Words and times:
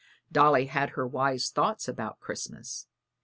Dolly 0.31 0.65
had 0.65 0.89
her 0.97 1.05
wise 1.05 1.51
thoughts 1.51 1.87
about 1.87 2.19
Christmas. 2.19 2.87